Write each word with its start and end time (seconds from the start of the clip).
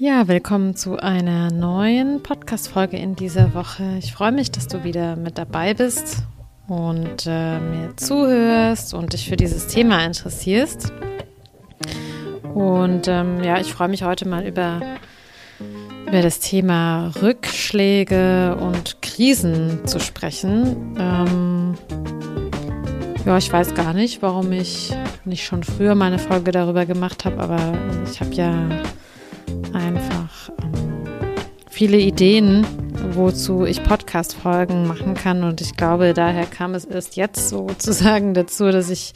Ja, 0.00 0.28
willkommen 0.28 0.76
zu 0.76 0.96
einer 0.96 1.50
neuen 1.50 2.22
Podcast-Folge 2.22 2.96
in 2.96 3.16
dieser 3.16 3.52
Woche. 3.52 3.96
Ich 3.98 4.12
freue 4.12 4.30
mich, 4.30 4.52
dass 4.52 4.68
du 4.68 4.84
wieder 4.84 5.16
mit 5.16 5.38
dabei 5.38 5.74
bist 5.74 6.18
und 6.68 7.26
äh, 7.26 7.58
mir 7.58 7.96
zuhörst 7.96 8.94
und 8.94 9.12
dich 9.12 9.28
für 9.28 9.34
dieses 9.34 9.66
Thema 9.66 10.04
interessierst. 10.04 10.92
Und 12.54 13.08
ähm, 13.08 13.42
ja, 13.42 13.58
ich 13.58 13.72
freue 13.72 13.88
mich 13.88 14.04
heute 14.04 14.28
mal 14.28 14.46
über, 14.46 14.80
über 16.06 16.22
das 16.22 16.38
Thema 16.38 17.10
Rückschläge 17.20 18.54
und 18.54 19.02
Krisen 19.02 19.84
zu 19.84 19.98
sprechen. 19.98 20.94
Ähm, 20.96 21.74
ja, 23.26 23.36
ich 23.36 23.52
weiß 23.52 23.74
gar 23.74 23.94
nicht, 23.94 24.22
warum 24.22 24.52
ich 24.52 24.92
nicht 25.24 25.44
schon 25.44 25.64
früher 25.64 25.96
meine 25.96 26.20
Folge 26.20 26.52
darüber 26.52 26.86
gemacht 26.86 27.24
habe, 27.24 27.40
aber 27.40 27.76
ich 28.08 28.20
habe 28.20 28.32
ja 28.34 28.68
viele 31.78 32.00
Ideen, 32.00 32.66
wozu 33.14 33.64
ich 33.64 33.84
Podcast-Folgen 33.84 34.88
machen 34.88 35.14
kann. 35.14 35.44
Und 35.44 35.60
ich 35.60 35.76
glaube, 35.76 36.12
daher 36.12 36.44
kam 36.44 36.74
es 36.74 36.84
erst 36.84 37.14
jetzt 37.14 37.50
sozusagen 37.50 38.34
dazu, 38.34 38.72
dass 38.72 38.90
ich 38.90 39.12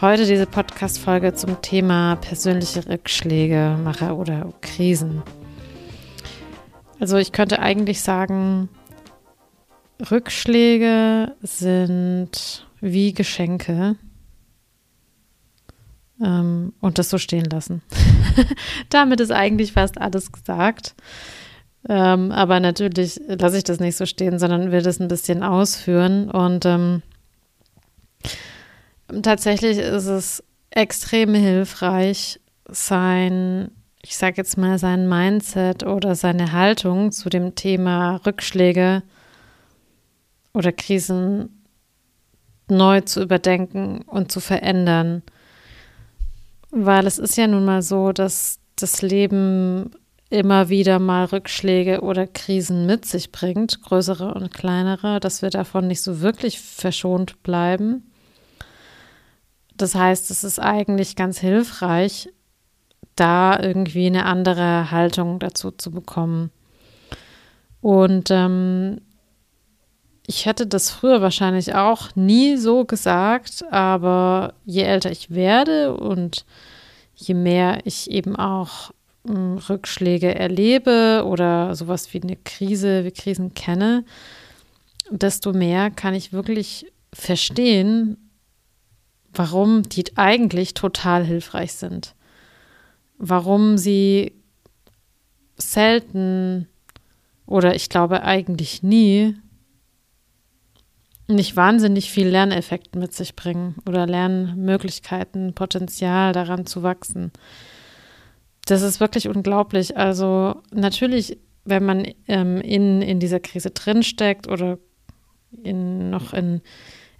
heute 0.00 0.26
diese 0.26 0.46
Podcast-Folge 0.46 1.34
zum 1.34 1.62
Thema 1.62 2.16
persönliche 2.16 2.84
Rückschläge 2.88 3.78
mache 3.84 4.16
oder 4.16 4.52
Krisen. 4.60 5.22
Also 6.98 7.16
ich 7.16 7.30
könnte 7.30 7.60
eigentlich 7.60 8.02
sagen, 8.02 8.68
Rückschläge 10.10 11.36
sind 11.42 12.66
wie 12.80 13.12
Geschenke 13.12 13.94
ähm, 16.20 16.72
und 16.80 16.98
das 16.98 17.08
so 17.08 17.18
stehen 17.18 17.44
lassen. 17.44 17.82
Damit 18.90 19.20
ist 19.20 19.30
eigentlich 19.30 19.74
fast 19.74 20.00
alles 20.00 20.32
gesagt. 20.32 20.96
Ähm, 21.88 22.32
aber 22.32 22.60
natürlich 22.60 23.20
lasse 23.26 23.58
ich 23.58 23.64
das 23.64 23.80
nicht 23.80 23.96
so 23.96 24.06
stehen, 24.06 24.38
sondern 24.38 24.72
will 24.72 24.82
das 24.82 25.00
ein 25.00 25.08
bisschen 25.08 25.42
ausführen. 25.42 26.30
Und 26.30 26.64
ähm, 26.64 27.02
tatsächlich 29.22 29.78
ist 29.78 30.06
es 30.06 30.42
extrem 30.70 31.34
hilfreich, 31.34 32.40
sein, 32.68 33.70
ich 34.02 34.16
sage 34.16 34.36
jetzt 34.36 34.58
mal, 34.58 34.78
sein 34.78 35.08
Mindset 35.08 35.84
oder 35.84 36.14
seine 36.14 36.52
Haltung 36.52 37.12
zu 37.12 37.30
dem 37.30 37.54
Thema 37.54 38.16
Rückschläge 38.26 39.02
oder 40.52 40.72
Krisen 40.72 41.64
neu 42.68 43.00
zu 43.00 43.22
überdenken 43.22 44.02
und 44.02 44.30
zu 44.30 44.40
verändern. 44.40 45.22
Weil 46.70 47.06
es 47.06 47.18
ist 47.18 47.36
ja 47.38 47.46
nun 47.46 47.64
mal 47.64 47.80
so, 47.80 48.12
dass 48.12 48.58
das 48.76 49.00
Leben 49.00 49.90
immer 50.30 50.68
wieder 50.68 50.98
mal 50.98 51.24
Rückschläge 51.24 52.02
oder 52.02 52.26
Krisen 52.26 52.86
mit 52.86 53.06
sich 53.06 53.32
bringt, 53.32 53.82
größere 53.82 54.34
und 54.34 54.52
kleinere, 54.52 55.20
dass 55.20 55.42
wir 55.42 55.50
davon 55.50 55.86
nicht 55.86 56.02
so 56.02 56.20
wirklich 56.20 56.60
verschont 56.60 57.42
bleiben. 57.42 58.10
Das 59.76 59.94
heißt, 59.94 60.30
es 60.30 60.44
ist 60.44 60.58
eigentlich 60.58 61.16
ganz 61.16 61.38
hilfreich, 61.38 62.28
da 63.16 63.58
irgendwie 63.58 64.06
eine 64.06 64.26
andere 64.26 64.90
Haltung 64.90 65.38
dazu 65.38 65.70
zu 65.70 65.90
bekommen. 65.90 66.50
Und 67.80 68.30
ähm, 68.30 69.00
ich 70.26 70.44
hätte 70.46 70.66
das 70.66 70.90
früher 70.90 71.22
wahrscheinlich 71.22 71.74
auch 71.74 72.14
nie 72.16 72.56
so 72.56 72.84
gesagt, 72.84 73.64
aber 73.70 74.52
je 74.66 74.82
älter 74.82 75.10
ich 75.10 75.30
werde 75.30 75.96
und 75.96 76.44
je 77.14 77.34
mehr 77.34 77.80
ich 77.84 78.10
eben 78.10 78.36
auch 78.36 78.92
Rückschläge 79.26 80.34
erlebe 80.34 81.24
oder 81.26 81.74
sowas 81.74 82.12
wie 82.14 82.22
eine 82.22 82.36
Krise, 82.36 83.04
wie 83.04 83.10
Krisen 83.10 83.54
kenne, 83.54 84.04
desto 85.10 85.52
mehr 85.52 85.90
kann 85.90 86.14
ich 86.14 86.32
wirklich 86.32 86.86
verstehen, 87.12 88.30
warum 89.32 89.82
die 89.82 90.04
eigentlich 90.16 90.74
total 90.74 91.24
hilfreich 91.24 91.72
sind. 91.72 92.14
Warum 93.18 93.76
sie 93.76 94.32
selten 95.56 96.68
oder 97.46 97.74
ich 97.74 97.88
glaube 97.88 98.22
eigentlich 98.22 98.82
nie 98.82 99.34
nicht 101.30 101.56
wahnsinnig 101.56 102.10
viel 102.10 102.28
Lerneffekt 102.28 102.96
mit 102.96 103.12
sich 103.12 103.36
bringen 103.36 103.74
oder 103.86 104.06
Lernmöglichkeiten, 104.06 105.52
Potenzial 105.52 106.32
daran 106.32 106.64
zu 106.64 106.82
wachsen. 106.82 107.32
Das 108.68 108.82
ist 108.82 109.00
wirklich 109.00 109.28
unglaublich. 109.28 109.96
Also 109.96 110.60
natürlich, 110.70 111.38
wenn 111.64 111.86
man 111.86 112.06
ähm, 112.26 112.60
in, 112.60 113.00
in 113.00 113.18
dieser 113.18 113.40
Krise 113.40 113.70
drinsteckt 113.70 114.46
oder 114.46 114.78
in, 115.62 116.10
noch 116.10 116.34
in, 116.34 116.60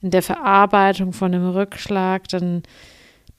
in 0.02 0.10
der 0.10 0.22
Verarbeitung 0.22 1.14
von 1.14 1.34
einem 1.34 1.48
Rückschlag, 1.48 2.28
dann 2.28 2.64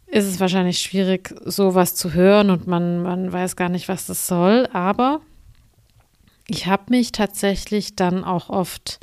ist 0.08 0.26
es 0.26 0.40
wahrscheinlich 0.40 0.80
schwierig, 0.80 1.36
sowas 1.46 1.94
zu 1.94 2.12
hören 2.16 2.50
und 2.50 2.66
man, 2.66 3.04
man 3.04 3.32
weiß 3.32 3.56
gar 3.56 3.70
nicht, 3.70 3.88
was 3.88 4.08
das 4.08 4.26
soll. 4.26 4.68
Aber 4.74 5.22
ich 6.48 6.66
habe 6.66 6.86
mich 6.90 7.12
tatsächlich 7.12 7.96
dann 7.96 8.24
auch 8.24 8.50
oft 8.50 9.00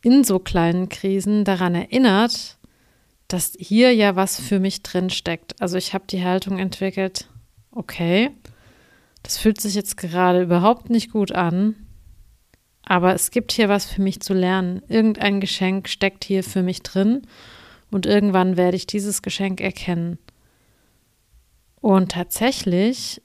in 0.00 0.24
so 0.24 0.38
kleinen 0.38 0.88
Krisen 0.88 1.44
daran 1.44 1.74
erinnert, 1.74 2.56
dass 3.28 3.52
hier 3.58 3.94
ja 3.94 4.16
was 4.16 4.40
für 4.40 4.60
mich 4.60 4.82
drin 4.82 5.10
steckt. 5.10 5.60
Also 5.60 5.76
ich 5.76 5.92
habe 5.92 6.04
die 6.08 6.24
Haltung 6.24 6.58
entwickelt, 6.58 7.28
okay, 7.72 8.30
das 9.22 9.38
fühlt 9.38 9.60
sich 9.60 9.74
jetzt 9.74 9.96
gerade 9.96 10.42
überhaupt 10.42 10.90
nicht 10.90 11.10
gut 11.10 11.32
an, 11.32 11.74
aber 12.84 13.14
es 13.14 13.30
gibt 13.30 13.52
hier 13.52 13.68
was 13.68 13.86
für 13.86 14.02
mich 14.02 14.20
zu 14.20 14.34
lernen. 14.34 14.82
Irgendein 14.88 15.40
Geschenk 15.40 15.88
steckt 15.88 16.24
hier 16.24 16.42
für 16.42 16.62
mich 16.62 16.82
drin 16.82 17.22
und 17.90 18.06
irgendwann 18.06 18.56
werde 18.56 18.76
ich 18.76 18.86
dieses 18.86 19.22
Geschenk 19.22 19.60
erkennen. 19.60 20.18
Und 21.80 22.12
tatsächlich 22.12 23.22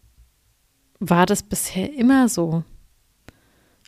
war 1.00 1.26
das 1.26 1.44
bisher 1.44 1.94
immer 1.94 2.28
so. 2.30 2.64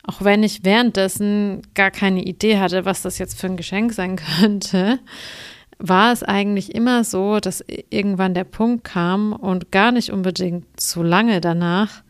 Auch 0.03 0.23
wenn 0.23 0.43
ich 0.43 0.63
währenddessen 0.63 1.61
gar 1.73 1.91
keine 1.91 2.23
Idee 2.23 2.59
hatte, 2.59 2.85
was 2.85 3.01
das 3.01 3.17
jetzt 3.17 3.39
für 3.39 3.47
ein 3.47 3.57
Geschenk 3.57 3.93
sein 3.93 4.15
könnte, 4.39 4.99
war 5.79 6.11
es 6.11 6.23
eigentlich 6.23 6.75
immer 6.75 7.05
so, 7.05 7.39
dass 7.39 7.63
irgendwann 7.89 8.33
der 8.33 8.43
Punkt 8.43 8.83
kam 8.83 9.31
und 9.33 9.71
gar 9.71 9.91
nicht 9.91 10.11
unbedingt 10.11 10.79
so 10.79 11.01
lange 11.01 11.39
danach, 11.39 12.03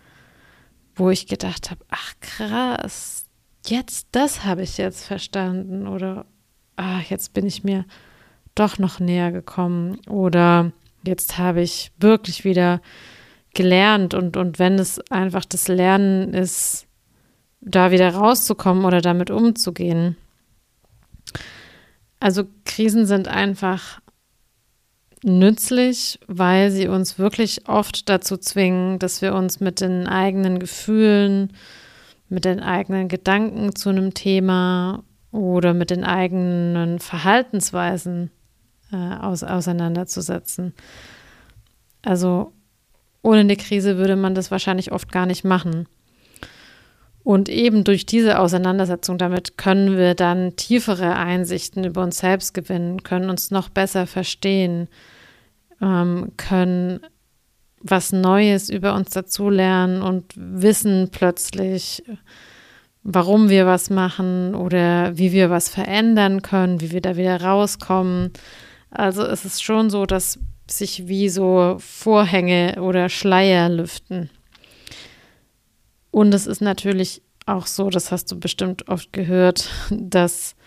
wo 0.95 1.11
ich 1.11 1.27
gedacht 1.27 1.69
habe, 1.69 1.85
ach 1.89 2.13
krass, 2.19 3.25
jetzt 3.67 4.07
das 4.11 4.43
habe 4.43 4.63
ich 4.63 4.77
jetzt 4.77 5.05
verstanden 5.05 5.87
oder 5.87 6.25
ach, 6.75 7.03
jetzt 7.03 7.33
bin 7.33 7.45
ich 7.45 7.63
mir 7.63 7.85
doch 8.55 8.79
noch 8.79 8.99
näher 8.99 9.31
gekommen 9.31 9.99
oder 10.07 10.71
jetzt 11.05 11.37
habe 11.37 11.61
ich 11.61 11.91
wirklich 11.99 12.43
wieder 12.43 12.81
gelernt 13.53 14.15
und, 14.15 14.35
und 14.35 14.57
wenn 14.57 14.79
es 14.79 14.99
einfach 15.11 15.45
das 15.45 15.67
Lernen 15.67 16.33
ist, 16.33 16.87
da 17.61 17.91
wieder 17.91 18.15
rauszukommen 18.15 18.85
oder 18.85 19.01
damit 19.01 19.31
umzugehen. 19.31 20.17
Also 22.19 22.45
Krisen 22.65 23.05
sind 23.05 23.27
einfach 23.27 24.01
nützlich, 25.23 26.19
weil 26.27 26.71
sie 26.71 26.87
uns 26.87 27.19
wirklich 27.19 27.67
oft 27.67 28.09
dazu 28.09 28.37
zwingen, 28.37 28.99
dass 28.99 29.21
wir 29.21 29.33
uns 29.33 29.59
mit 29.59 29.81
den 29.81 30.07
eigenen 30.07 30.59
Gefühlen, 30.59 31.53
mit 32.29 32.45
den 32.45 32.59
eigenen 32.59 33.07
Gedanken 33.07 33.75
zu 33.75 33.89
einem 33.89 34.13
Thema 34.13 35.03
oder 35.31 35.73
mit 35.73 35.89
den 35.89 36.03
eigenen 36.03 36.99
Verhaltensweisen 36.99 38.31
äh, 38.91 38.95
aus, 38.95 39.43
auseinanderzusetzen. 39.43 40.73
Also 42.01 42.53
ohne 43.21 43.41
eine 43.41 43.57
Krise 43.57 43.97
würde 43.97 44.15
man 44.15 44.35
das 44.35 44.51
wahrscheinlich 44.51 44.91
oft 44.91 45.11
gar 45.11 45.25
nicht 45.25 45.43
machen. 45.43 45.87
Und 47.29 47.47
eben 47.47 47.83
durch 47.83 48.07
diese 48.07 48.39
Auseinandersetzung 48.39 49.19
damit 49.19 49.55
können 49.55 49.99
wir 49.99 50.15
dann 50.15 50.55
tiefere 50.55 51.15
Einsichten 51.15 51.83
über 51.83 52.01
uns 52.01 52.17
selbst 52.17 52.55
gewinnen, 52.55 53.03
können 53.03 53.29
uns 53.29 53.51
noch 53.51 53.69
besser 53.69 54.07
verstehen, 54.07 54.87
ähm, 55.79 56.31
können 56.37 57.01
was 57.81 58.11
Neues 58.13 58.71
über 58.71 58.95
uns 58.95 59.11
dazulernen 59.11 60.01
und 60.01 60.33
wissen 60.35 61.09
plötzlich, 61.11 62.01
warum 63.03 63.49
wir 63.49 63.67
was 63.67 63.91
machen 63.91 64.55
oder 64.55 65.15
wie 65.15 65.31
wir 65.31 65.51
was 65.51 65.69
verändern 65.69 66.41
können, 66.41 66.81
wie 66.81 66.89
wir 66.89 67.01
da 67.01 67.15
wieder 67.15 67.39
rauskommen. 67.43 68.33
Also 68.89 69.21
es 69.23 69.45
ist 69.45 69.61
schon 69.61 69.91
so, 69.91 70.07
dass 70.07 70.39
sich 70.67 71.07
wie 71.07 71.29
so 71.29 71.77
Vorhänge 71.77 72.81
oder 72.81 73.07
Schleier 73.07 73.69
lüften. 73.69 74.31
Und 76.19 76.33
es 76.33 76.47
ist 76.47 76.59
natürlich 76.59 77.21
auch 77.45 77.65
so, 77.65 77.89
das 77.89 78.11
hast 78.11 78.29
du 78.29 78.37
bestimmt 78.37 78.89
oft 78.89 79.13
gehört, 79.13 79.69
dass 79.89 80.57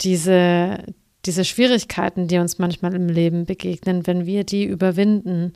diese, 0.00 0.82
diese 1.26 1.44
Schwierigkeiten, 1.44 2.26
die 2.26 2.38
uns 2.38 2.58
manchmal 2.58 2.94
im 2.94 3.10
Leben 3.10 3.44
begegnen, 3.44 4.06
wenn 4.06 4.24
wir 4.24 4.44
die 4.44 4.64
überwinden, 4.64 5.52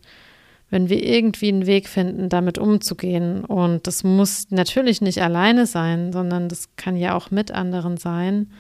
wenn 0.69 0.91
wir 0.91 1.03
irgendwie 1.03 1.49
einen 1.49 1.65
Weg 1.65 1.89
finden, 1.89 2.29
damit 2.29 2.59
umzugehen. 2.59 3.47
Und 3.47 3.87
das 3.87 4.05
muss 4.05 4.51
natürlich 4.51 5.01
nicht 5.01 5.23
alleine 5.23 5.65
sein, 5.65 6.13
sondern 6.13 6.51
das 6.51 6.77
kann 6.77 6.99
ja 6.99 7.15
auch 7.15 7.31
mit 7.31 7.53
anderen 7.53 7.97
sein, 7.97 8.51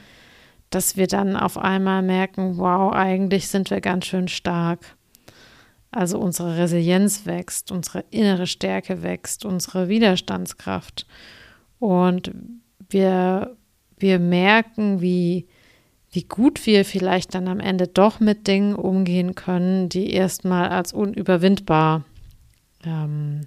dass 0.71 0.97
wir 0.97 1.07
dann 1.07 1.37
auf 1.37 1.59
einmal 1.59 2.01
merken, 2.01 2.57
wow, 2.57 2.95
eigentlich 2.95 3.49
sind 3.49 3.69
wir 3.71 3.83
ganz 3.83 4.07
schön 4.07 4.29
stark. 4.29 4.97
Also 5.95 6.19
unsere 6.19 6.57
Resilienz 6.59 7.25
wächst, 7.25 7.71
unsere 7.71 8.05
innere 8.11 8.49
Stärke 8.49 9.05
wächst, 9.05 9.45
unsere 9.45 9.89
Widerstandskraft. 9.89 11.07
Und 11.79 12.33
wir, 12.91 13.57
wir 13.97 14.19
merken, 14.19 15.01
wie, 15.01 15.47
wie 16.11 16.25
gut 16.25 16.67
wir 16.67 16.85
vielleicht 16.85 17.37
dann 17.37 17.47
am 17.47 17.61
Ende 17.61 17.87
doch 17.87 18.19
mit 18.19 18.49
Dingen 18.49 18.75
umgehen 18.75 19.37
können, 19.37 19.89
die 19.89 20.11
erstmal 20.11 20.69
als 20.71 20.93
unüberwindbar 20.93 22.05
ähm, 22.85 23.43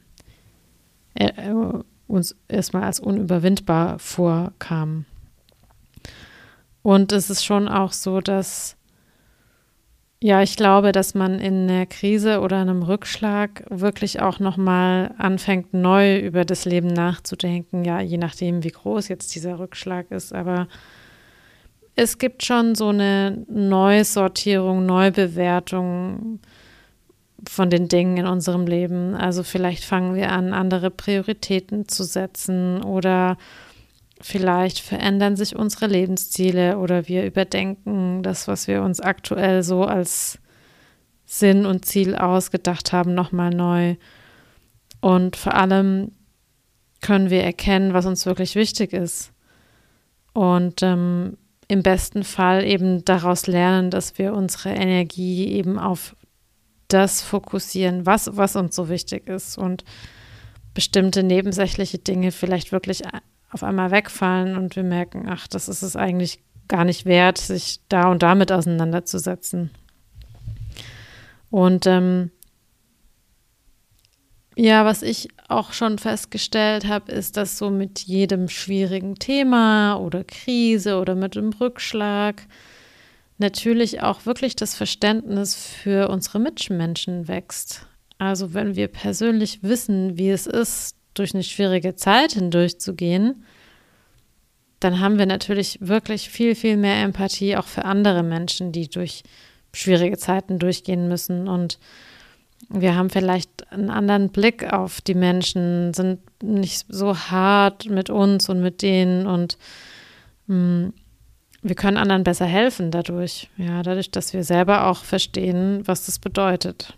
äh, 1.15 1.25
äh, 1.25 1.83
uns 2.07 2.33
erstmal 2.47 2.83
als 2.83 3.01
unüberwindbar 3.01 3.99
vorkamen. 3.99 5.05
Und 6.81 7.11
es 7.11 7.29
ist 7.29 7.43
schon 7.43 7.67
auch 7.67 7.91
so, 7.91 8.21
dass 8.21 8.77
ja, 10.19 10.41
ich 10.41 10.57
glaube, 10.57 10.91
dass 10.91 11.13
man 11.13 11.39
in 11.39 11.69
einer 11.69 11.85
Krise 11.85 12.39
oder 12.39 12.57
einem 12.57 12.81
Rückschlag 12.81 13.63
wirklich 13.69 14.19
auch 14.19 14.39
nochmal 14.39 15.13
anfängt, 15.19 15.73
neu 15.73 16.17
über 16.19 16.43
das 16.43 16.65
Leben 16.65 16.87
nachzudenken. 16.87 17.85
Ja, 17.85 18.01
je 18.01 18.17
nachdem, 18.17 18.63
wie 18.63 18.71
groß 18.71 19.09
jetzt 19.09 19.35
dieser 19.35 19.59
Rückschlag 19.59 20.09
ist. 20.09 20.33
Aber 20.33 20.67
es 21.95 22.17
gibt 22.17 22.43
schon 22.43 22.73
so 22.73 22.89
eine 22.89 23.45
Neusortierung, 23.47 24.87
Neubewertung 24.87 26.39
von 27.47 27.69
den 27.69 27.87
Dingen 27.87 28.17
in 28.17 28.25
unserem 28.25 28.65
Leben. 28.65 29.13
Also 29.13 29.43
vielleicht 29.43 29.83
fangen 29.83 30.15
wir 30.15 30.31
an, 30.31 30.53
andere 30.53 30.89
Prioritäten 30.89 31.87
zu 31.87 32.03
setzen 32.03 32.83
oder 32.83 33.37
vielleicht 34.21 34.79
verändern 34.79 35.35
sich 35.35 35.55
unsere 35.55 35.87
Lebensziele 35.87 36.77
oder 36.77 37.07
wir 37.07 37.25
überdenken 37.25 38.23
das, 38.23 38.47
was 38.47 38.67
wir 38.67 38.81
uns 38.83 38.99
aktuell 38.99 39.63
so 39.63 39.83
als 39.83 40.39
Sinn 41.25 41.65
und 41.65 41.85
Ziel 41.85 42.15
ausgedacht 42.15 42.93
haben, 42.93 43.13
nochmal 43.13 43.51
neu. 43.51 43.95
Und 45.01 45.35
vor 45.35 45.53
allem 45.53 46.11
können 47.01 47.29
wir 47.29 47.43
erkennen, 47.43 47.93
was 47.93 48.05
uns 48.05 48.25
wirklich 48.25 48.55
wichtig 48.55 48.93
ist. 48.93 49.31
Und 50.33 50.81
ähm, 50.83 51.37
im 51.67 51.83
besten 51.83 52.23
Fall 52.23 52.63
eben 52.63 53.03
daraus 53.03 53.47
lernen, 53.47 53.91
dass 53.91 54.17
wir 54.17 54.33
unsere 54.33 54.69
Energie 54.69 55.47
eben 55.47 55.77
auf 55.77 56.15
das 56.87 57.21
fokussieren, 57.21 58.05
was, 58.05 58.37
was 58.37 58.55
uns 58.55 58.75
so 58.75 58.87
wichtig 58.87 59.27
ist 59.27 59.57
und 59.57 59.83
bestimmte 60.73 61.23
nebensächliche 61.23 61.97
Dinge 61.97 62.31
vielleicht 62.31 62.71
wirklich 62.71 63.01
auf 63.51 63.63
einmal 63.63 63.91
wegfallen 63.91 64.57
und 64.57 64.75
wir 64.75 64.83
merken, 64.83 65.25
ach, 65.27 65.47
das 65.47 65.69
ist 65.69 65.81
es 65.81 65.95
eigentlich 65.95 66.39
gar 66.67 66.83
nicht 66.83 67.05
wert, 67.05 67.37
sich 67.37 67.79
da 67.89 68.11
und 68.11 68.23
damit 68.23 68.51
auseinanderzusetzen. 68.51 69.71
Und 71.49 71.87
ähm, 71.87 72.31
ja, 74.55 74.85
was 74.85 75.03
ich 75.03 75.29
auch 75.47 75.71
schon 75.71 75.99
festgestellt 75.99 76.87
habe, 76.87 77.11
ist, 77.11 77.37
dass 77.37 77.57
so 77.57 77.69
mit 77.69 77.99
jedem 77.99 78.49
schwierigen 78.49 79.15
Thema 79.15 79.95
oder 79.95 80.23
Krise 80.23 80.99
oder 80.99 81.15
mit 81.15 81.37
einem 81.37 81.53
Rückschlag 81.53 82.41
natürlich 83.37 84.01
auch 84.01 84.25
wirklich 84.25 84.55
das 84.55 84.75
Verständnis 84.75 85.55
für 85.55 86.09
unsere 86.09 86.39
Mitmenschen 86.39 87.27
wächst. 87.27 87.85
Also 88.17 88.55
wenn 88.55 88.75
wir 88.75 88.87
persönlich 88.87 89.61
wissen, 89.61 90.17
wie 90.17 90.31
es 90.31 90.47
ist, 90.47 90.96
durch 91.19 91.33
eine 91.33 91.43
schwierige 91.43 91.95
Zeit 91.95 92.33
hindurchzugehen, 92.33 93.43
dann 94.79 94.99
haben 94.99 95.17
wir 95.17 95.25
natürlich 95.25 95.79
wirklich 95.81 96.29
viel, 96.29 96.55
viel 96.55 96.77
mehr 96.77 97.03
Empathie 97.03 97.57
auch 97.57 97.65
für 97.65 97.85
andere 97.85 98.23
Menschen, 98.23 98.71
die 98.71 98.89
durch 98.89 99.23
schwierige 99.73 100.17
Zeiten 100.17 100.59
durchgehen 100.59 101.07
müssen. 101.07 101.47
Und 101.47 101.79
wir 102.69 102.95
haben 102.95 103.09
vielleicht 103.09 103.71
einen 103.71 103.89
anderen 103.89 104.29
Blick 104.29 104.71
auf 104.71 105.01
die 105.01 105.15
Menschen, 105.15 105.93
sind 105.93 106.19
nicht 106.43 106.85
so 106.89 107.17
hart 107.17 107.89
mit 107.89 108.09
uns 108.09 108.49
und 108.49 108.61
mit 108.61 108.81
denen 108.81 109.25
und 109.25 109.57
mh, 110.47 110.55
mm, 110.55 110.93
wir 111.63 111.75
können 111.75 111.97
anderen 111.97 112.23
besser 112.23 112.45
helfen 112.45 112.91
dadurch. 112.91 113.49
Ja, 113.57 113.81
dadurch, 113.83 114.11
dass 114.11 114.31
wir 114.33 114.43
selber 114.43 114.87
auch 114.87 115.03
verstehen, 115.03 115.81
was 115.85 116.05
das 116.05 116.19
bedeutet. 116.19 116.93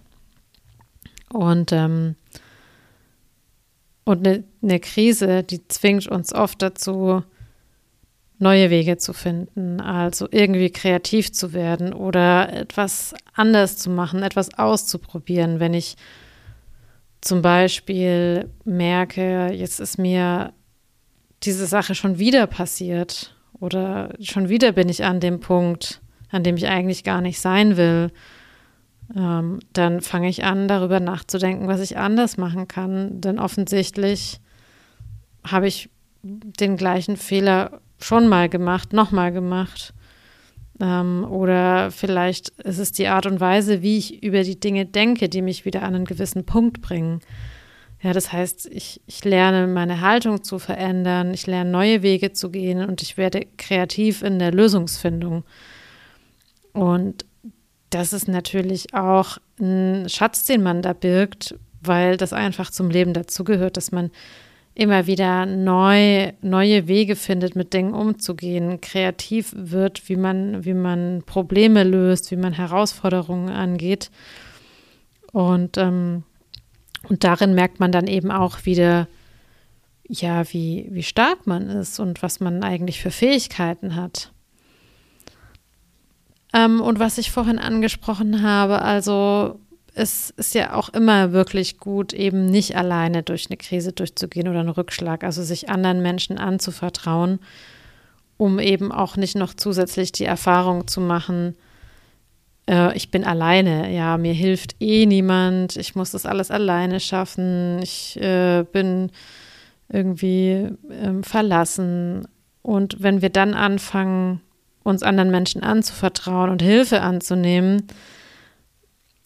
Und, 1.30 1.72
ähm, 1.72 2.16
und 4.10 4.26
eine, 4.26 4.44
eine 4.64 4.80
Krise, 4.80 5.44
die 5.44 5.68
zwingt 5.68 6.08
uns 6.08 6.34
oft 6.34 6.64
dazu, 6.64 7.22
neue 8.40 8.72
Wege 8.72 8.98
zu 8.98 9.14
finden, 9.14 9.80
also 9.82 10.28
irgendwie 10.32 10.72
kreativ 10.72 11.32
zu 11.32 11.54
werden 11.54 11.94
oder 11.94 12.52
etwas 12.52 13.14
anders 13.36 13.78
zu 13.78 13.92
machen, 13.92 14.24
etwas 14.24 14.58
auszuprobieren. 14.58 15.60
Wenn 15.60 15.76
ich 15.76 15.96
zum 17.22 17.44
Beispiel 17.44 18.50
merke, 18.66 19.52
jetzt 19.54 19.80
ist 19.80 20.00
mir 20.00 20.54
diese 21.44 21.68
Sache 21.68 21.94
schon 21.94 22.18
wieder 22.18 22.48
passiert 22.48 23.36
oder 23.60 24.16
schon 24.22 24.50
wieder 24.50 24.72
bin 24.72 24.90
ich 24.90 25.04
an 25.04 25.20
dem 25.20 25.40
Punkt, 25.40 26.02
an 26.32 26.44
dem 26.44 26.58
ich 26.58 26.68
eigentlich 26.68 27.04
gar 27.04 27.22
nicht 27.22 27.40
sein 27.40 27.78
will, 27.78 28.12
ähm, 29.16 29.60
dann 29.74 30.02
fange 30.02 30.30
ich 30.30 30.44
an, 30.44 30.68
darüber 30.68 31.00
nachzudenken, 31.00 31.68
was 31.68 31.82
ich 31.82 31.98
anders 31.98 32.38
machen 32.38 32.68
kann. 32.68 33.22
Denn 33.22 33.40
offensichtlich 33.40 34.40
habe 35.46 35.68
ich 35.68 35.90
den 36.22 36.78
gleichen 36.78 37.18
Fehler 37.18 37.82
schon 38.00 38.28
mal 38.28 38.50
gemacht, 38.50 38.94
nochmal 38.94 39.32
gemacht. 39.32 39.94
Ähm, 40.80 41.26
oder 41.30 41.92
vielleicht 41.92 42.50
ist 42.60 42.80
es 42.80 42.92
die 42.92 43.08
Art 43.08 43.26
und 43.26 43.40
Weise, 43.40 43.82
wie 43.82 43.98
ich 43.98 44.24
über 44.24 44.44
die 44.44 44.60
Dinge 44.60 44.86
denke, 44.86 45.28
die 45.28 45.42
mich 45.42 45.66
wieder 45.66 45.84
an 45.84 45.96
einen 45.96 46.06
gewissen 46.06 46.46
Punkt 46.46 46.82
bringen. 46.82 47.22
Ja, 48.02 48.14
das 48.14 48.32
heißt, 48.32 48.68
ich, 48.68 49.02
ich 49.08 49.26
lerne 49.26 49.68
meine 49.68 50.00
Haltung 50.00 50.42
zu 50.44 50.58
verändern, 50.58 51.34
ich 51.34 51.48
lerne 51.48 51.70
neue 51.70 52.02
Wege 52.02 52.32
zu 52.32 52.50
gehen 52.50 52.88
und 52.88 53.02
ich 53.02 53.18
werde 53.18 53.46
kreativ 53.58 54.22
in 54.22 54.40
der 54.40 54.54
Lösungsfindung. 54.54 55.44
Und 56.72 57.26
das 57.90 58.14
ist 58.14 58.28
natürlich 58.28 58.94
auch 58.94 59.38
ein 59.60 60.08
Schatz, 60.10 60.46
den 60.46 60.64
man 60.64 60.82
da 60.82 60.94
birgt, 60.94 61.56
weil 61.82 62.18
das 62.18 62.34
einfach 62.34 62.72
zum 62.72 62.90
Leben 62.90 63.14
dazugehört, 63.14 63.78
dass 63.78 63.92
man 63.92 64.12
immer 64.76 65.08
wieder 65.08 65.46
neu, 65.46 66.32
neue 66.42 66.88
Wege 66.88 67.16
findet, 67.16 67.56
mit 67.56 67.74
Dingen 67.74 67.94
umzugehen, 67.94 68.80
kreativ 68.80 69.54
wird, 69.56 70.08
wie 70.08 70.16
man, 70.16 70.64
wie 70.64 70.74
man 70.74 71.24
Probleme 71.26 71.84
löst, 71.84 72.32
wie 72.32 72.38
man 72.38 72.54
Herausforderungen 72.54 73.50
angeht. 73.50 74.10
Und, 75.34 75.78
ähm, 75.78 76.24
und 77.08 77.24
darin 77.24 77.56
merkt 77.56 77.80
man 77.80 77.92
dann 77.92 78.08
eben 78.08 78.32
auch 78.32 78.66
wieder, 78.66 79.08
ja, 80.08 80.44
wie, 80.54 80.88
wie 80.92 81.04
stark 81.04 81.46
man 81.46 81.70
ist 81.70 82.00
und 82.00 82.24
was 82.24 82.40
man 82.40 82.64
eigentlich 82.64 83.02
für 83.02 83.12
Fähigkeiten 83.12 83.96
hat. 83.96 84.32
Ähm, 86.54 86.82
und 86.82 87.00
was 87.00 87.18
ich 87.18 87.32
vorhin 87.32 87.60
angesprochen 87.60 88.42
habe, 88.42 88.82
also 88.82 89.60
es 89.94 90.30
ist 90.32 90.56
ja 90.56 90.74
auch 90.74 90.90
immer 90.90 91.32
wirklich 91.32 91.78
gut, 91.78 92.14
eben 92.14 92.46
nicht 92.46 92.78
alleine 92.78 93.24
durch 93.24 93.48
eine 93.50 93.58
Krise 93.58 93.92
durchzugehen 93.92 94.48
oder 94.48 94.62
einen 94.62 94.70
Rückschlag, 94.70 95.24
also 95.24 95.44
sich 95.44 95.70
anderen 95.70 96.02
Menschen 96.02 96.38
anzuvertrauen, 96.38 97.40
um 98.38 98.60
eben 98.60 98.92
auch 98.92 99.18
nicht 99.18 99.36
noch 99.36 99.54
zusätzlich 99.54 100.12
die 100.12 100.26
Erfahrung 100.26 100.88
zu 100.88 101.02
machen, 101.02 101.56
äh, 102.70 102.96
ich 102.96 103.12
bin 103.12 103.24
alleine, 103.24 103.94
ja, 103.94 104.18
mir 104.18 104.34
hilft 104.34 104.76
eh 104.80 105.06
niemand, 105.06 105.76
ich 105.76 105.96
muss 105.96 106.12
das 106.12 106.26
alles 106.26 106.52
alleine 106.52 107.00
schaffen, 107.00 107.80
ich 107.82 108.20
äh, 108.22 108.64
bin 108.72 109.12
irgendwie 109.90 110.70
äh, 110.90 111.24
verlassen. 111.24 112.28
Und 112.62 113.02
wenn 113.02 113.22
wir 113.22 113.30
dann 113.30 113.56
anfangen, 113.56 114.42
uns 114.90 115.04
anderen 115.04 115.32
Menschen 115.32 115.64
anzuvertrauen 115.64 116.50
und 116.50 116.62
Hilfe 116.62 117.02
anzunehmen, 117.02 117.88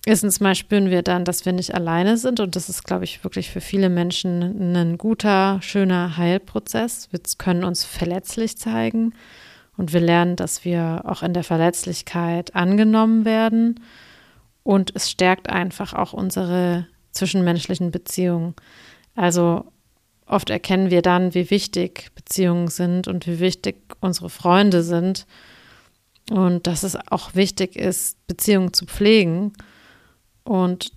Erstens 0.05 0.41
mal 0.41 0.53
spüren 0.53 0.89
wir 0.89 1.01
dann, 1.01 1.23
dass 1.23 1.45
wir 1.45 1.53
nicht 1.53 1.73
alleine 1.73 2.17
sind 2.17 2.41
und 2.41 2.57
das 2.57 2.67
ist, 2.67 2.83
glaube 2.83 3.05
ich, 3.05 3.23
wirklich 3.23 3.49
für 3.49 3.61
viele 3.61 3.87
Menschen 3.87 4.75
ein 4.75 4.97
guter, 4.97 5.61
schöner 5.61 6.17
Heilprozess. 6.17 7.07
Wir 7.11 7.21
können 7.37 7.63
uns 7.63 7.85
verletzlich 7.85 8.57
zeigen 8.57 9.13
und 9.77 9.93
wir 9.93 10.01
lernen, 10.01 10.35
dass 10.35 10.65
wir 10.65 11.03
auch 11.05 11.23
in 11.23 11.33
der 11.33 11.45
Verletzlichkeit 11.45 12.53
angenommen 12.53 13.23
werden 13.23 13.79
und 14.63 14.91
es 14.93 15.09
stärkt 15.09 15.49
einfach 15.49 15.93
auch 15.93 16.11
unsere 16.11 16.85
zwischenmenschlichen 17.11 17.91
Beziehungen. 17.91 18.55
Also 19.15 19.71
oft 20.25 20.49
erkennen 20.49 20.89
wir 20.89 21.01
dann, 21.01 21.33
wie 21.33 21.49
wichtig 21.49 22.11
Beziehungen 22.13 22.67
sind 22.67 23.07
und 23.07 23.25
wie 23.25 23.39
wichtig 23.39 23.77
unsere 24.01 24.29
Freunde 24.29 24.83
sind 24.83 25.25
und 26.31 26.67
dass 26.67 26.83
es 26.83 26.95
auch 27.11 27.35
wichtig 27.35 27.75
ist, 27.75 28.25
Beziehungen 28.27 28.73
zu 28.73 28.85
pflegen 28.85 29.53
Und, 30.43 30.91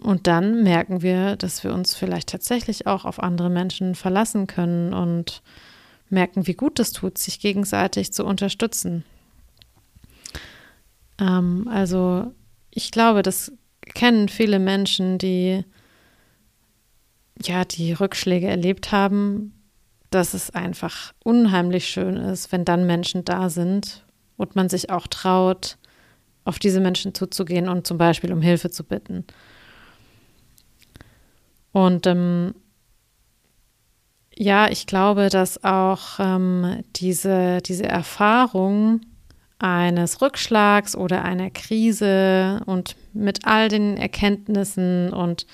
und 0.00 0.26
dann 0.26 0.62
merken 0.62 1.02
wir, 1.02 1.36
dass 1.36 1.64
wir 1.64 1.74
uns 1.74 1.94
vielleicht 1.94 2.28
tatsächlich 2.28 2.86
auch 2.86 3.04
auf 3.04 3.20
andere 3.20 3.50
Menschen 3.50 3.94
verlassen 3.94 4.46
können 4.46 4.92
und 4.94 5.42
merken, 6.10 6.46
wie 6.46 6.54
gut 6.54 6.78
es 6.78 6.92
tut, 6.92 7.18
sich 7.18 7.40
gegenseitig 7.40 8.12
zu 8.12 8.24
unterstützen. 8.24 9.04
Ähm, 11.18 11.68
also 11.68 12.32
ich 12.70 12.90
glaube, 12.90 13.22
das 13.22 13.52
kennen 13.94 14.28
viele 14.28 14.58
Menschen, 14.58 15.18
die 15.18 15.64
ja 17.42 17.64
die 17.64 17.92
Rückschläge 17.92 18.46
erlebt 18.46 18.92
haben, 18.92 19.60
dass 20.10 20.34
es 20.34 20.50
einfach 20.50 21.12
unheimlich 21.24 21.88
schön 21.88 22.16
ist, 22.16 22.52
wenn 22.52 22.64
dann 22.64 22.86
Menschen 22.86 23.24
da 23.24 23.50
sind 23.50 24.03
und 24.36 24.56
man 24.56 24.68
sich 24.68 24.90
auch 24.90 25.06
traut, 25.06 25.78
auf 26.44 26.58
diese 26.58 26.80
Menschen 26.80 27.14
zuzugehen 27.14 27.68
und 27.68 27.86
zum 27.86 27.98
Beispiel 27.98 28.32
um 28.32 28.42
Hilfe 28.42 28.70
zu 28.70 28.84
bitten. 28.84 29.24
Und 31.72 32.06
ähm, 32.06 32.54
ja, 34.36 34.68
ich 34.68 34.86
glaube, 34.86 35.28
dass 35.28 35.62
auch 35.64 36.18
ähm, 36.18 36.82
diese, 36.96 37.58
diese 37.62 37.84
Erfahrung 37.84 39.00
eines 39.58 40.20
Rückschlags 40.20 40.96
oder 40.96 41.24
einer 41.24 41.50
Krise 41.50 42.60
und 42.66 42.96
mit 43.12 43.46
all 43.46 43.68
den 43.68 43.96
Erkenntnissen 43.96 45.12
und 45.12 45.46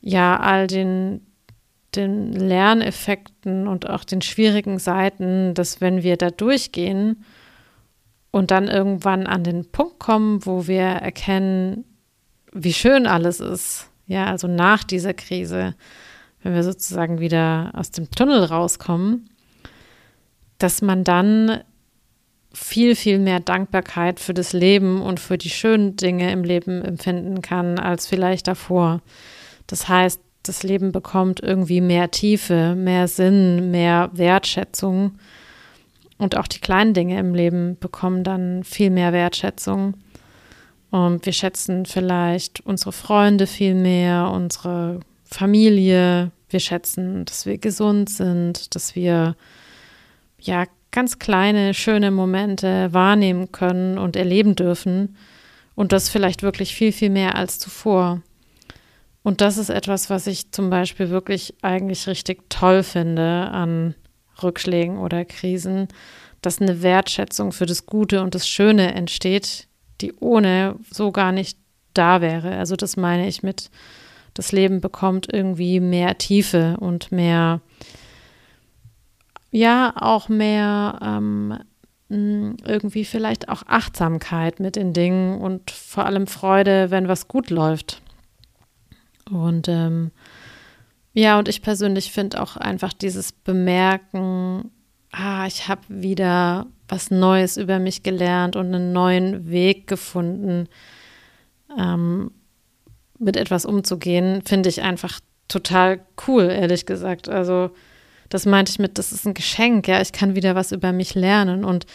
ja, 0.00 0.40
all 0.40 0.66
den, 0.66 1.24
den 1.94 2.32
Lerneffekten 2.32 3.68
und 3.68 3.88
auch 3.88 4.04
den 4.04 4.22
schwierigen 4.22 4.78
Seiten, 4.78 5.54
dass 5.54 5.80
wenn 5.80 6.02
wir 6.02 6.16
da 6.16 6.30
durchgehen 6.30 7.24
und 8.32 8.50
dann 8.50 8.66
irgendwann 8.66 9.28
an 9.28 9.44
den 9.44 9.70
Punkt 9.70 10.00
kommen, 10.00 10.44
wo 10.44 10.66
wir 10.66 10.82
erkennen, 10.82 11.84
wie 12.52 12.72
schön 12.72 13.06
alles 13.06 13.38
ist, 13.38 13.88
ja, 14.06 14.26
also 14.26 14.48
nach 14.48 14.82
dieser 14.82 15.14
Krise, 15.14 15.74
wenn 16.42 16.54
wir 16.54 16.64
sozusagen 16.64 17.20
wieder 17.20 17.70
aus 17.74 17.92
dem 17.92 18.10
Tunnel 18.10 18.42
rauskommen, 18.44 19.30
dass 20.58 20.82
man 20.82 21.04
dann 21.04 21.62
viel, 22.52 22.96
viel 22.96 23.18
mehr 23.18 23.40
Dankbarkeit 23.40 24.20
für 24.20 24.34
das 24.34 24.52
Leben 24.52 25.00
und 25.00 25.20
für 25.20 25.38
die 25.38 25.50
schönen 25.50 25.96
Dinge 25.96 26.30
im 26.32 26.44
Leben 26.44 26.82
empfinden 26.82 27.42
kann 27.42 27.78
als 27.78 28.06
vielleicht 28.06 28.48
davor. 28.48 29.00
Das 29.66 29.88
heißt, 29.88 30.20
das 30.42 30.62
Leben 30.62 30.92
bekommt 30.92 31.40
irgendwie 31.40 31.80
mehr 31.80 32.10
Tiefe, 32.10 32.74
mehr 32.74 33.08
Sinn, 33.08 33.70
mehr 33.70 34.10
Wertschätzung. 34.12 35.12
Und 36.22 36.36
auch 36.36 36.46
die 36.46 36.60
kleinen 36.60 36.94
Dinge 36.94 37.18
im 37.18 37.34
Leben 37.34 37.76
bekommen 37.80 38.22
dann 38.22 38.62
viel 38.62 38.90
mehr 38.90 39.12
Wertschätzung. 39.12 39.94
Und 40.92 41.26
wir 41.26 41.32
schätzen 41.32 41.84
vielleicht 41.84 42.60
unsere 42.60 42.92
Freunde 42.92 43.48
viel 43.48 43.74
mehr, 43.74 44.30
unsere 44.32 45.00
Familie. 45.24 46.30
Wir 46.48 46.60
schätzen, 46.60 47.24
dass 47.24 47.44
wir 47.44 47.58
gesund 47.58 48.08
sind, 48.08 48.72
dass 48.76 48.94
wir 48.94 49.34
ja 50.38 50.66
ganz 50.92 51.18
kleine, 51.18 51.74
schöne 51.74 52.12
Momente 52.12 52.92
wahrnehmen 52.92 53.50
können 53.50 53.98
und 53.98 54.14
erleben 54.14 54.54
dürfen. 54.54 55.16
Und 55.74 55.90
das 55.90 56.08
vielleicht 56.08 56.44
wirklich 56.44 56.72
viel, 56.72 56.92
viel 56.92 57.10
mehr 57.10 57.34
als 57.34 57.58
zuvor. 57.58 58.22
Und 59.24 59.40
das 59.40 59.58
ist 59.58 59.70
etwas, 59.70 60.08
was 60.08 60.28
ich 60.28 60.52
zum 60.52 60.70
Beispiel 60.70 61.10
wirklich 61.10 61.56
eigentlich 61.62 62.06
richtig 62.06 62.48
toll 62.48 62.84
finde 62.84 63.48
an 63.50 63.96
Rückschlägen 64.42 64.98
oder 64.98 65.24
Krisen, 65.24 65.88
dass 66.40 66.60
eine 66.60 66.82
Wertschätzung 66.82 67.52
für 67.52 67.66
das 67.66 67.86
Gute 67.86 68.22
und 68.22 68.34
das 68.34 68.48
Schöne 68.48 68.94
entsteht, 68.94 69.68
die 70.00 70.12
ohne 70.14 70.76
so 70.90 71.12
gar 71.12 71.32
nicht 71.32 71.58
da 71.94 72.20
wäre. 72.20 72.56
Also 72.56 72.76
das 72.76 72.96
meine 72.96 73.28
ich 73.28 73.42
mit, 73.42 73.70
das 74.34 74.52
Leben 74.52 74.80
bekommt 74.80 75.32
irgendwie 75.32 75.80
mehr 75.80 76.18
Tiefe 76.18 76.76
und 76.80 77.12
mehr, 77.12 77.60
ja, 79.50 79.92
auch 79.96 80.28
mehr 80.28 80.98
ähm, 81.02 81.58
irgendwie 82.08 83.04
vielleicht 83.04 83.48
auch 83.48 83.62
Achtsamkeit 83.66 84.60
mit 84.60 84.76
den 84.76 84.92
Dingen 84.92 85.40
und 85.40 85.70
vor 85.70 86.04
allem 86.04 86.26
Freude, 86.26 86.90
wenn 86.90 87.08
was 87.08 87.28
gut 87.28 87.48
läuft. 87.50 88.02
Und 89.30 89.68
ähm, 89.68 90.10
ja, 91.14 91.38
und 91.38 91.48
ich 91.48 91.62
persönlich 91.62 92.12
finde 92.12 92.40
auch 92.40 92.56
einfach 92.56 92.92
dieses 92.92 93.32
Bemerken, 93.32 94.70
ah, 95.10 95.46
ich 95.46 95.68
habe 95.68 95.82
wieder 95.88 96.66
was 96.88 97.10
Neues 97.10 97.56
über 97.56 97.78
mich 97.78 98.02
gelernt 98.02 98.56
und 98.56 98.74
einen 98.74 98.92
neuen 98.92 99.50
Weg 99.50 99.86
gefunden, 99.86 100.68
ähm, 101.78 102.30
mit 103.18 103.36
etwas 103.36 103.64
umzugehen, 103.64 104.42
finde 104.44 104.68
ich 104.68 104.82
einfach 104.82 105.20
total 105.48 106.00
cool, 106.26 106.44
ehrlich 106.44 106.86
gesagt. 106.86 107.28
Also 107.28 107.70
das 108.28 108.46
meinte 108.46 108.70
ich 108.70 108.78
mit, 108.78 108.98
das 108.98 109.12
ist 109.12 109.26
ein 109.26 109.34
Geschenk, 109.34 109.86
ja, 109.88 110.00
ich 110.00 110.12
kann 110.12 110.34
wieder 110.34 110.54
was 110.54 110.72
über 110.72 110.92
mich 110.92 111.14
lernen. 111.14 111.64
Und 111.64 111.86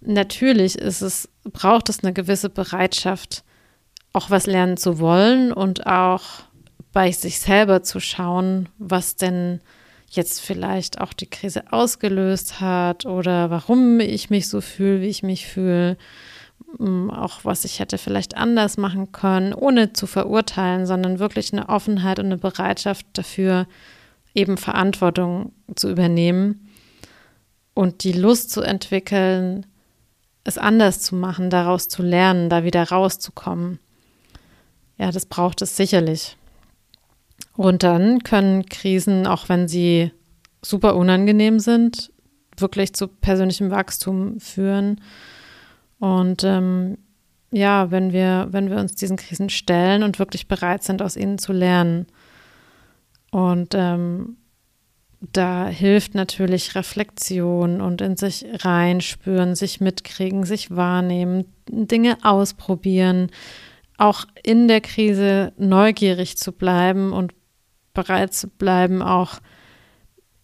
natürlich 0.00 0.78
ist 0.78 1.02
es, 1.02 1.28
braucht 1.44 1.88
es 1.90 2.02
eine 2.02 2.12
gewisse 2.12 2.48
Bereitschaft, 2.48 3.44
auch 4.12 4.30
was 4.30 4.46
lernen 4.46 4.76
zu 4.76 4.98
wollen 4.98 5.52
und 5.52 5.86
auch 5.86 6.22
bei 6.94 7.12
sich 7.12 7.40
selber 7.40 7.82
zu 7.82 8.00
schauen, 8.00 8.70
was 8.78 9.16
denn 9.16 9.60
jetzt 10.08 10.40
vielleicht 10.40 11.00
auch 11.00 11.12
die 11.12 11.26
Krise 11.26 11.64
ausgelöst 11.72 12.60
hat 12.60 13.04
oder 13.04 13.50
warum 13.50 14.00
ich 14.00 14.30
mich 14.30 14.48
so 14.48 14.60
fühle, 14.60 15.00
wie 15.00 15.08
ich 15.08 15.24
mich 15.24 15.46
fühle, 15.46 15.98
mm, 16.78 17.10
auch 17.10 17.40
was 17.42 17.64
ich 17.64 17.80
hätte 17.80 17.98
vielleicht 17.98 18.36
anders 18.36 18.76
machen 18.76 19.10
können, 19.10 19.52
ohne 19.52 19.92
zu 19.92 20.06
verurteilen, 20.06 20.86
sondern 20.86 21.18
wirklich 21.18 21.52
eine 21.52 21.68
Offenheit 21.68 22.20
und 22.20 22.26
eine 22.26 22.38
Bereitschaft 22.38 23.06
dafür, 23.14 23.66
eben 24.34 24.56
Verantwortung 24.56 25.52
zu 25.74 25.90
übernehmen 25.90 26.70
und 27.74 28.04
die 28.04 28.12
Lust 28.12 28.50
zu 28.50 28.62
entwickeln, 28.62 29.66
es 30.44 30.58
anders 30.58 31.00
zu 31.00 31.16
machen, 31.16 31.50
daraus 31.50 31.88
zu 31.88 32.02
lernen, 32.02 32.50
da 32.50 32.62
wieder 32.62 32.88
rauszukommen. 32.88 33.80
Ja, 34.96 35.10
das 35.10 35.26
braucht 35.26 35.60
es 35.60 35.76
sicherlich. 35.76 36.36
Und 37.56 37.82
dann 37.82 38.22
können 38.24 38.66
Krisen, 38.66 39.26
auch 39.26 39.48
wenn 39.48 39.68
sie 39.68 40.12
super 40.62 40.96
unangenehm 40.96 41.60
sind, 41.60 42.10
wirklich 42.56 42.94
zu 42.94 43.08
persönlichem 43.08 43.70
Wachstum 43.70 44.40
führen. 44.40 45.00
Und 45.98 46.42
ähm, 46.44 46.98
ja, 47.52 47.90
wenn 47.90 48.12
wir, 48.12 48.48
wenn 48.50 48.70
wir 48.70 48.78
uns 48.78 48.94
diesen 48.94 49.16
Krisen 49.16 49.50
stellen 49.50 50.02
und 50.02 50.18
wirklich 50.18 50.48
bereit 50.48 50.82
sind, 50.82 51.02
aus 51.02 51.16
ihnen 51.16 51.38
zu 51.38 51.52
lernen. 51.52 52.06
Und 53.30 53.74
ähm, 53.74 54.36
da 55.32 55.68
hilft 55.68 56.14
natürlich 56.14 56.74
Reflexion 56.74 57.80
und 57.80 58.00
in 58.00 58.16
sich 58.16 58.44
reinspüren, 58.52 59.54
sich 59.54 59.80
mitkriegen, 59.80 60.44
sich 60.44 60.74
wahrnehmen, 60.74 61.44
Dinge 61.68 62.18
ausprobieren, 62.22 63.30
auch 63.96 64.24
in 64.42 64.68
der 64.68 64.80
Krise 64.80 65.52
neugierig 65.56 66.36
zu 66.36 66.52
bleiben 66.52 67.12
und 67.12 67.32
bereit 67.94 68.34
zu 68.34 68.48
bleiben, 68.48 69.02
auch 69.02 69.40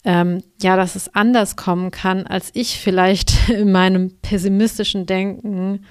ähm, 0.04 0.42
ja, 0.60 0.76
dass 0.76 0.96
es 0.96 1.14
anders 1.14 1.56
kommen 1.56 1.90
kann, 1.90 2.26
als 2.26 2.50
ich 2.54 2.78
vielleicht 2.78 3.48
in 3.50 3.70
meinem 3.70 4.16
pessimistischen 4.22 5.06
Denken 5.06 5.84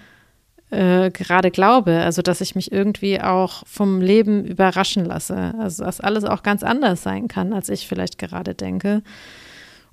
äh, 0.72 1.12
gerade 1.12 1.51
glaube. 1.51 2.00
Also, 2.00 2.22
dass 2.22 2.42
ich 2.42 2.56
mich 2.56 2.72
irgendwie 2.72 3.22
auch 3.22 3.63
vom 3.68 4.01
Leben 4.01 4.46
überraschen 4.46 5.06
lasse. 5.06 5.54
Also, 5.60 5.84
dass 5.84 6.01
alles 6.01 6.24
auch 6.24 6.44
ganz 6.44 6.63
anders 6.63 7.04
sein 7.04 7.28
kann, 7.28 7.54
als 7.54 7.70
ich 7.70 7.88
vielleicht 7.88 8.18
gerade 8.18 8.56
denke. 8.56 9.04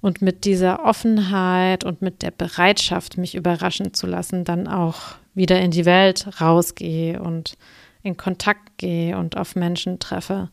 Und 0.00 0.22
mit 0.22 0.44
dieser 0.44 0.84
Offenheit 0.84 1.84
und 1.84 2.00
mit 2.00 2.22
der 2.22 2.30
Bereitschaft, 2.30 3.18
mich 3.18 3.34
überraschen 3.34 3.92
zu 3.92 4.06
lassen, 4.06 4.44
dann 4.44 4.68
auch 4.68 5.16
wieder 5.34 5.60
in 5.60 5.70
die 5.70 5.84
Welt 5.84 6.40
rausgehe 6.40 7.20
und 7.20 7.56
in 8.02 8.16
Kontakt 8.16 8.78
gehe 8.78 9.18
und 9.18 9.36
auf 9.36 9.56
Menschen 9.56 9.98
treffe. 9.98 10.50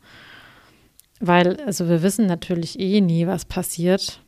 Weil, 1.25 1.57
also 1.61 1.87
wir 1.87 2.03
wissen 2.03 2.25
natürlich 2.25 2.77
eh 2.81 2.99
nie, 2.99 3.27
was 3.27 3.45
passiert. 3.45 4.19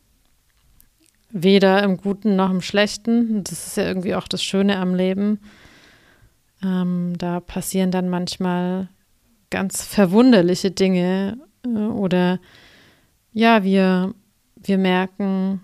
Weder 1.28 1.82
im 1.82 1.98
Guten 1.98 2.36
noch 2.36 2.50
im 2.50 2.62
Schlechten. 2.62 3.44
Das 3.44 3.66
ist 3.66 3.76
ja 3.76 3.84
irgendwie 3.84 4.14
auch 4.14 4.26
das 4.26 4.42
Schöne 4.42 4.78
am 4.78 4.94
Leben. 4.94 5.38
Ähm, 6.64 7.12
da 7.18 7.40
passieren 7.40 7.90
dann 7.90 8.08
manchmal 8.08 8.88
ganz 9.50 9.84
verwunderliche 9.84 10.70
Dinge 10.70 11.36
äh, 11.66 11.68
oder 11.68 12.40
ja, 13.34 13.62
wir, 13.62 14.14
wir 14.54 14.78
merken, 14.78 15.60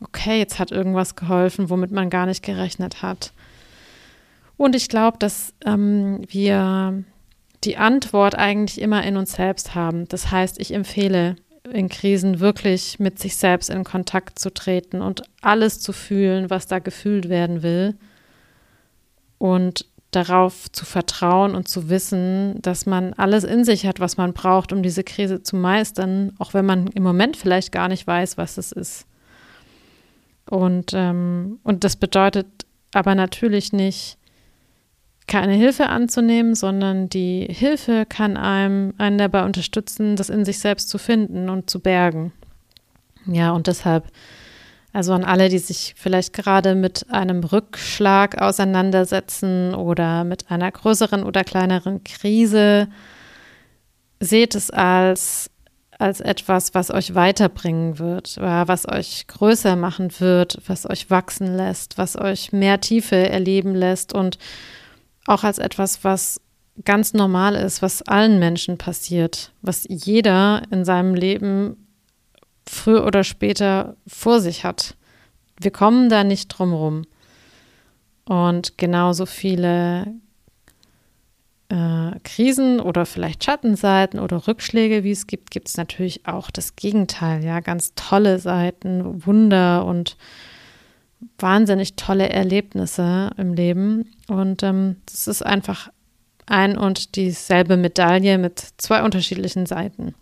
okay, 0.00 0.38
jetzt 0.38 0.58
hat 0.58 0.72
irgendwas 0.72 1.16
geholfen, 1.16 1.70
womit 1.70 1.90
man 1.90 2.10
gar 2.10 2.26
nicht 2.26 2.42
gerechnet 2.42 3.00
hat. 3.00 3.32
Und 4.58 4.76
ich 4.76 4.90
glaube, 4.90 5.16
dass 5.18 5.54
ähm, 5.64 6.20
wir 6.28 7.02
die 7.66 7.76
Antwort 7.76 8.36
eigentlich 8.36 8.80
immer 8.80 9.02
in 9.04 9.16
uns 9.16 9.32
selbst 9.32 9.74
haben. 9.74 10.06
Das 10.08 10.30
heißt, 10.30 10.60
ich 10.60 10.72
empfehle 10.72 11.36
in 11.72 11.88
Krisen 11.88 12.40
wirklich 12.40 12.98
mit 12.98 13.18
sich 13.18 13.36
selbst 13.36 13.70
in 13.70 13.84
Kontakt 13.84 14.38
zu 14.38 14.54
treten 14.54 15.02
und 15.02 15.24
alles 15.42 15.80
zu 15.80 15.92
fühlen, 15.92 16.48
was 16.48 16.66
da 16.66 16.78
gefühlt 16.78 17.28
werden 17.28 17.62
will. 17.62 17.96
Und 19.38 19.86
darauf 20.12 20.70
zu 20.72 20.86
vertrauen 20.86 21.54
und 21.54 21.68
zu 21.68 21.90
wissen, 21.90 22.62
dass 22.62 22.86
man 22.86 23.12
alles 23.14 23.44
in 23.44 23.64
sich 23.64 23.84
hat, 23.84 24.00
was 24.00 24.16
man 24.16 24.32
braucht, 24.32 24.72
um 24.72 24.82
diese 24.82 25.04
Krise 25.04 25.42
zu 25.42 25.56
meistern, 25.56 26.32
auch 26.38 26.54
wenn 26.54 26.64
man 26.64 26.86
im 26.88 27.02
Moment 27.02 27.36
vielleicht 27.36 27.72
gar 27.72 27.88
nicht 27.88 28.06
weiß, 28.06 28.38
was 28.38 28.56
es 28.56 28.72
ist. 28.72 29.06
Und, 30.48 30.92
ähm, 30.94 31.58
und 31.64 31.84
das 31.84 31.96
bedeutet 31.96 32.46
aber 32.94 33.14
natürlich 33.14 33.72
nicht, 33.72 34.16
keine 35.26 35.54
Hilfe 35.54 35.88
anzunehmen, 35.88 36.54
sondern 36.54 37.08
die 37.08 37.46
Hilfe 37.50 38.06
kann 38.06 38.36
einem 38.36 38.94
einen 38.98 39.18
dabei 39.18 39.44
unterstützen, 39.44 40.16
das 40.16 40.30
in 40.30 40.44
sich 40.44 40.58
selbst 40.58 40.88
zu 40.88 40.98
finden 40.98 41.48
und 41.48 41.68
zu 41.68 41.80
bergen. 41.80 42.32
Ja, 43.26 43.50
und 43.50 43.66
deshalb, 43.66 44.06
also 44.92 45.12
an 45.12 45.24
alle, 45.24 45.48
die 45.48 45.58
sich 45.58 45.94
vielleicht 45.96 46.32
gerade 46.32 46.74
mit 46.74 47.06
einem 47.10 47.42
Rückschlag 47.42 48.40
auseinandersetzen 48.40 49.74
oder 49.74 50.22
mit 50.22 50.50
einer 50.50 50.70
größeren 50.70 51.24
oder 51.24 51.42
kleineren 51.42 52.04
Krise, 52.04 52.88
seht 54.20 54.54
es 54.54 54.70
als 54.70 55.50
als 55.98 56.20
etwas, 56.20 56.74
was 56.74 56.90
euch 56.90 57.14
weiterbringen 57.14 57.98
wird, 57.98 58.36
was 58.38 58.86
euch 58.86 59.26
größer 59.28 59.76
machen 59.76 60.10
wird, 60.18 60.60
was 60.66 60.88
euch 60.88 61.10
wachsen 61.10 61.56
lässt, 61.56 61.96
was 61.96 62.16
euch 62.16 62.52
mehr 62.52 62.80
Tiefe 62.80 63.16
erleben 63.16 63.74
lässt 63.74 64.12
und 64.12 64.38
auch 65.26 65.44
als 65.44 65.58
etwas, 65.58 66.04
was 66.04 66.40
ganz 66.84 67.14
normal 67.14 67.54
ist, 67.54 67.82
was 67.82 68.02
allen 68.02 68.38
Menschen 68.38 68.78
passiert, 68.78 69.52
was 69.62 69.86
jeder 69.88 70.62
in 70.70 70.84
seinem 70.84 71.14
Leben 71.14 71.88
früher 72.68 73.06
oder 73.06 73.24
später 73.24 73.96
vor 74.06 74.40
sich 74.40 74.64
hat. 74.64 74.96
Wir 75.58 75.70
kommen 75.70 76.08
da 76.08 76.24
nicht 76.24 76.48
drum 76.48 76.72
rum. 76.74 77.02
Und 78.24 78.76
genauso 78.76 79.24
viele 79.24 80.14
äh, 81.68 82.10
Krisen 82.24 82.80
oder 82.80 83.06
vielleicht 83.06 83.44
Schattenseiten 83.44 84.18
oder 84.20 84.46
Rückschläge, 84.48 85.04
wie 85.04 85.12
es 85.12 85.26
gibt, 85.26 85.50
gibt 85.50 85.68
es 85.68 85.76
natürlich 85.76 86.26
auch 86.26 86.50
das 86.50 86.76
Gegenteil, 86.76 87.44
ja, 87.44 87.60
ganz 87.60 87.94
tolle 87.94 88.38
Seiten, 88.38 89.24
Wunder 89.24 89.84
und 89.84 90.16
wahnsinnig 91.38 91.96
tolle 91.96 92.28
Erlebnisse 92.28 93.30
im 93.36 93.54
Leben. 93.54 94.10
Und 94.28 94.62
ähm, 94.62 94.96
das 95.06 95.26
ist 95.26 95.44
einfach 95.44 95.90
ein 96.46 96.78
und 96.78 97.16
dieselbe 97.16 97.76
Medaille 97.76 98.38
mit 98.38 98.60
zwei 98.78 99.02
unterschiedlichen 99.02 99.66
Seiten. 99.66 100.14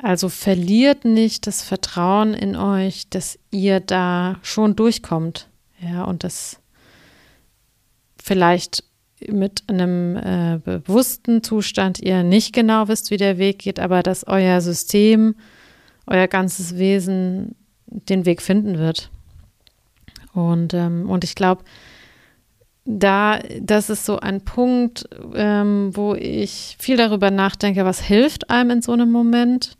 Also 0.00 0.28
verliert 0.28 1.04
nicht 1.04 1.46
das 1.46 1.62
Vertrauen 1.62 2.34
in 2.34 2.54
euch, 2.54 3.08
dass 3.08 3.38
ihr 3.50 3.80
da 3.80 4.38
schon 4.42 4.76
durchkommt. 4.76 5.48
Ja, 5.80 6.04
und 6.04 6.22
das 6.22 6.60
vielleicht 8.22 8.84
mit 9.26 9.64
einem 9.66 10.16
äh, 10.16 10.60
bewussten 10.64 11.42
Zustand 11.42 11.98
ihr 12.00 12.22
nicht 12.22 12.52
genau 12.52 12.86
wisst, 12.86 13.10
wie 13.10 13.16
der 13.16 13.38
Weg 13.38 13.60
geht, 13.60 13.80
aber 13.80 14.02
dass 14.04 14.26
euer 14.26 14.60
System, 14.60 15.34
euer 16.06 16.28
ganzes 16.28 16.78
Wesen 16.78 17.56
den 17.86 18.26
Weg 18.26 18.42
finden 18.42 18.78
wird. 18.78 19.10
Und, 20.38 20.74
ähm, 20.74 21.08
und 21.10 21.24
ich 21.24 21.34
glaube, 21.34 21.64
da, 22.84 23.38
das 23.60 23.90
ist 23.90 24.06
so 24.06 24.18
ein 24.18 24.40
Punkt, 24.42 25.08
ähm, 25.34 25.90
wo 25.92 26.14
ich 26.14 26.76
viel 26.78 26.96
darüber 26.96 27.30
nachdenke, 27.30 27.84
was 27.84 28.00
hilft 28.00 28.48
einem 28.48 28.70
in 28.70 28.82
so 28.82 28.92
einem 28.92 29.10
Moment. 29.10 29.76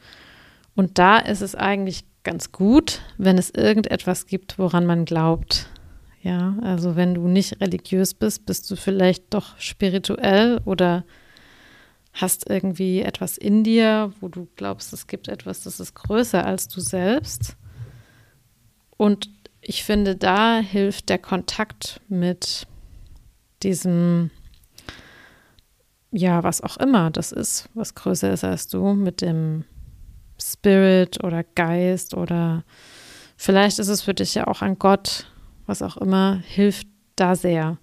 Und 0.74 0.98
da 0.98 1.18
ist 1.18 1.40
es 1.40 1.54
eigentlich 1.54 2.04
ganz 2.22 2.52
gut, 2.52 3.00
wenn 3.16 3.38
es 3.38 3.50
irgendetwas 3.50 4.26
gibt, 4.26 4.58
woran 4.58 4.84
man 4.84 5.06
glaubt. 5.06 5.68
Ja, 6.22 6.56
also 6.60 6.96
wenn 6.96 7.14
du 7.14 7.28
nicht 7.28 7.60
religiös 7.60 8.12
bist, 8.12 8.44
bist 8.44 8.70
du 8.70 8.76
vielleicht 8.76 9.32
doch 9.32 9.58
spirituell 9.58 10.60
oder 10.64 11.04
hast 12.12 12.50
irgendwie 12.50 13.00
etwas 13.00 13.38
in 13.38 13.64
dir, 13.64 14.12
wo 14.20 14.28
du 14.28 14.48
glaubst, 14.56 14.92
es 14.92 15.06
gibt 15.06 15.28
etwas, 15.28 15.62
das 15.62 15.80
ist 15.80 15.94
größer 15.94 16.44
als 16.44 16.68
du 16.68 16.80
selbst. 16.80 17.56
Und 18.96 19.30
ich 19.68 19.84
finde, 19.84 20.16
da 20.16 20.60
hilft 20.60 21.10
der 21.10 21.18
Kontakt 21.18 22.00
mit 22.08 22.66
diesem, 23.62 24.30
ja, 26.10 26.42
was 26.42 26.62
auch 26.62 26.78
immer 26.78 27.10
das 27.10 27.32
ist, 27.32 27.68
was 27.74 27.94
größer 27.94 28.32
ist 28.32 28.44
als 28.44 28.68
du, 28.68 28.94
mit 28.94 29.20
dem 29.20 29.64
Spirit 30.40 31.22
oder 31.22 31.44
Geist 31.44 32.14
oder 32.14 32.64
vielleicht 33.36 33.78
ist 33.78 33.88
es 33.88 34.00
für 34.00 34.14
dich 34.14 34.34
ja 34.34 34.46
auch 34.46 34.62
ein 34.62 34.78
Gott 34.78 35.26
was 35.66 35.82
auch 35.82 35.98
immer, 35.98 36.42
hilft 36.46 36.88
da 37.14 37.36
sehr. 37.36 37.76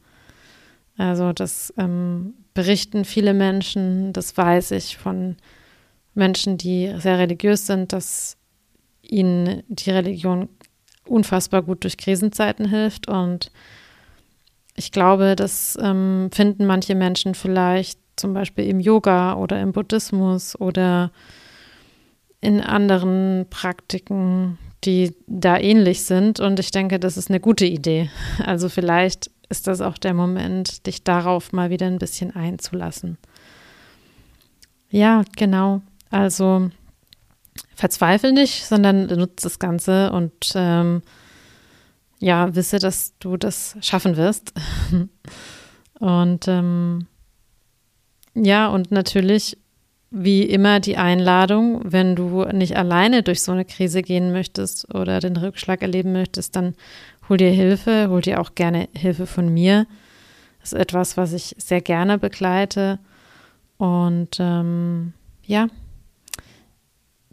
Also 0.97 1.33
das 1.33 1.71
ähm, 1.77 2.33
berichten 2.55 3.05
viele 3.05 3.35
Menschen, 3.35 4.11
das 4.11 4.35
weiß 4.35 4.71
ich 4.71 4.97
von 4.97 5.37
Menschen, 6.15 6.57
die 6.57 6.91
sehr 6.97 7.19
religiös 7.19 7.67
sind, 7.67 7.93
dass 7.93 8.37
ihnen 9.03 9.61
die 9.67 9.91
Religion 9.91 10.49
unfassbar 11.07 11.61
gut 11.61 11.83
durch 11.83 11.97
Krisenzeiten 11.97 12.67
hilft. 12.67 13.07
Und 13.07 13.51
ich 14.75 14.91
glaube, 14.91 15.35
das 15.35 15.77
ähm, 15.81 16.29
finden 16.33 16.65
manche 16.65 16.95
Menschen 16.95 17.35
vielleicht 17.35 17.99
zum 18.15 18.33
Beispiel 18.33 18.65
im 18.65 18.79
Yoga 18.79 19.35
oder 19.35 19.61
im 19.61 19.71
Buddhismus 19.71 20.59
oder 20.59 21.11
in 22.41 22.61
anderen 22.61 23.47
Praktiken, 23.49 24.57
die 24.83 25.15
da 25.27 25.57
ähnlich 25.57 26.03
sind. 26.03 26.39
Und 26.39 26.59
ich 26.59 26.71
denke, 26.71 26.99
das 26.99 27.17
ist 27.17 27.29
eine 27.29 27.39
gute 27.39 27.65
Idee. 27.65 28.09
Also 28.45 28.69
vielleicht 28.69 29.31
ist 29.49 29.67
das 29.67 29.81
auch 29.81 29.97
der 29.97 30.13
Moment, 30.13 30.85
dich 30.87 31.03
darauf 31.03 31.53
mal 31.53 31.69
wieder 31.69 31.87
ein 31.87 31.99
bisschen 31.99 32.35
einzulassen. 32.35 33.17
Ja, 34.89 35.23
genau. 35.35 35.81
Also 36.09 36.69
verzweifel 37.75 38.31
nicht, 38.31 38.65
sondern 38.65 39.05
nutze 39.07 39.43
das 39.43 39.59
Ganze 39.59 40.11
und 40.11 40.53
ähm, 40.55 41.01
ja, 42.19 42.55
wisse, 42.55 42.79
dass 42.79 43.13
du 43.19 43.37
das 43.37 43.75
schaffen 43.81 44.17
wirst. 44.17 44.53
und 45.99 46.47
ähm, 46.47 47.07
ja, 48.33 48.67
und 48.67 48.91
natürlich 48.91 49.57
wie 50.11 50.43
immer 50.43 50.79
die 50.79 50.97
Einladung, 50.97 51.81
wenn 51.83 52.15
du 52.15 52.45
nicht 52.45 52.77
alleine 52.77 53.21
durch 53.21 53.41
so 53.41 53.51
eine 53.51 53.65
Krise 53.65 54.01
gehen 54.01 54.31
möchtest 54.31 54.93
oder 54.93 55.19
den 55.19 55.35
Rückschlag 55.35 55.81
erleben 55.81 56.13
möchtest, 56.13 56.55
dann 56.55 56.75
hol 57.27 57.37
dir 57.37 57.51
Hilfe, 57.51 58.07
hol 58.09 58.21
dir 58.21 58.39
auch 58.39 58.55
gerne 58.55 58.87
Hilfe 58.95 59.27
von 59.27 59.53
mir. 59.53 59.87
Das 60.61 60.71
ist 60.71 60.79
etwas, 60.79 61.17
was 61.17 61.33
ich 61.33 61.55
sehr 61.57 61.81
gerne 61.81 62.17
begleite. 62.17 62.99
Und 63.77 64.37
ähm, 64.39 65.13
ja, 65.43 65.67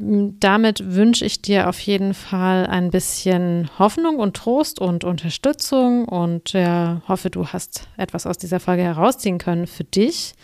damit 0.04 0.94
wünsche 0.94 1.24
ich 1.24 1.42
dir 1.42 1.68
auf 1.68 1.78
jeden 1.78 2.12
Fall 2.12 2.66
ein 2.66 2.90
bisschen 2.90 3.70
Hoffnung 3.78 4.16
und 4.16 4.34
Trost 4.36 4.80
und 4.80 5.04
Unterstützung 5.04 6.06
und 6.06 6.54
ja, 6.54 7.02
hoffe, 7.06 7.30
du 7.30 7.46
hast 7.46 7.86
etwas 7.96 8.26
aus 8.26 8.36
dieser 8.36 8.58
Folge 8.58 8.82
herausziehen 8.82 9.38
können 9.38 9.68
für 9.68 9.84
dich. 9.84 10.34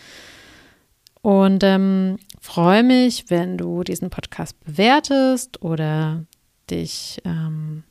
Und 1.23 1.65
ähm, 1.65 2.19
freue 2.41 2.85
mich, 2.85 3.31
wenn 3.31 3.59
du 3.59 3.83
diesen 3.83 4.11
Podcast 4.11 4.59
bewertest 4.65 5.61
oder 5.61 6.25
dich 6.71 7.21
ähm, 7.25 7.83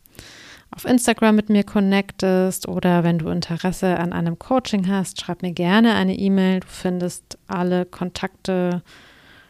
auf 0.71 0.86
Instagram 0.86 1.36
mit 1.36 1.49
mir 1.49 1.65
connectest 1.65 2.69
oder 2.69 3.03
wenn 3.03 3.19
du 3.19 3.27
Interesse 3.27 3.97
an 3.99 4.13
einem 4.13 4.39
Coaching 4.39 4.88
hast, 4.88 5.19
schreib 5.19 5.41
mir 5.41 5.51
gerne 5.51 5.95
eine 5.95 6.15
E-Mail. 6.15 6.62
Du 6.62 6.67
findest 6.67 7.38
alle 7.47 7.86
Kontakte 7.86 8.84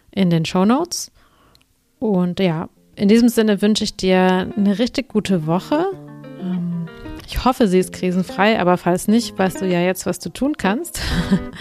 in 0.09 0.31
den 0.31 0.45
Show 0.45 0.65
Notes. 0.65 1.11
Und 1.99 2.39
ja, 2.39 2.69
in 2.95 3.07
diesem 3.07 3.29
Sinne 3.29 3.61
wünsche 3.61 3.83
ich 3.83 3.95
dir 3.95 4.51
eine 4.55 4.79
richtig 4.79 5.09
gute 5.09 5.45
Woche. 5.47 5.85
Ähm, 6.41 6.87
ich 7.25 7.43
hoffe, 7.45 7.67
sie 7.67 7.79
ist 7.79 7.93
krisenfrei, 7.93 8.59
aber 8.59 8.77
falls 8.77 9.07
nicht, 9.07 9.37
weißt 9.37 9.61
du 9.61 9.65
ja 9.65 9.81
jetzt, 9.81 10.05
was 10.05 10.19
du 10.19 10.29
tun 10.29 10.57
kannst. 10.57 11.01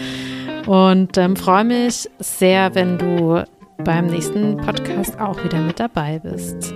Und 0.67 1.17
ähm, 1.17 1.35
freue 1.35 1.63
mich 1.63 2.09
sehr, 2.19 2.75
wenn 2.75 2.97
du 2.97 3.43
beim 3.83 4.07
nächsten 4.07 4.57
Podcast 4.57 5.19
auch 5.19 5.41
wieder 5.43 5.61
mit 5.61 5.79
dabei 5.79 6.19
bist. 6.19 6.73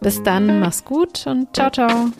Bis 0.00 0.22
dann, 0.22 0.60
mach's 0.60 0.84
gut 0.84 1.26
und 1.26 1.54
ciao, 1.54 1.70
ciao. 1.70 2.10